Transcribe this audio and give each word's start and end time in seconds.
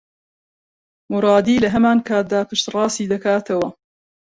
مورادی 1.11 1.61
لە 1.63 1.69
هەمان 1.75 1.97
کاتدا 2.07 2.41
پشتڕاستی 2.49 3.09
دەکاتەوە 3.13 3.67